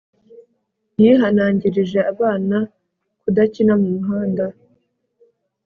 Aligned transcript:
yihanangirije 1.01 1.99
abana 2.11 2.57
kudakina 3.21 3.73
mu 3.81 3.87
muhanda 3.95 4.45